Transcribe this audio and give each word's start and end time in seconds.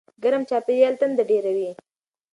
ګرم 0.23 0.43
چاپېریال 0.49 0.95
تنده 0.99 1.23
ډېروي. 1.29 1.69